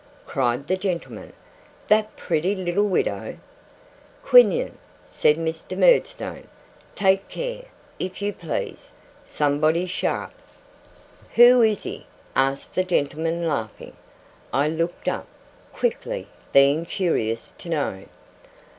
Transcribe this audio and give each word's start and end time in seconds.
cried 0.25 0.67
the 0.67 0.77
gentleman. 0.77 1.31
'The 1.87 2.07
pretty 2.17 2.55
little 2.55 2.87
widow?' 2.87 3.37
'Quinion,' 4.23 4.79
said 5.05 5.37
Mr. 5.37 5.77
Murdstone, 5.77 6.47
'take 6.95 7.27
care, 7.29 7.65
if 7.99 8.19
you 8.19 8.33
please. 8.33 8.91
Somebody's 9.27 9.91
sharp.' 9.91 10.33
'Who 11.35 11.61
is?' 11.61 11.85
asked 12.35 12.73
the 12.73 12.83
gentleman, 12.83 13.47
laughing. 13.47 13.93
I 14.51 14.69
looked 14.69 15.07
up, 15.07 15.27
quickly; 15.71 16.27
being 16.51 16.83
curious 16.87 17.51
to 17.59 17.69
know. 17.69 18.03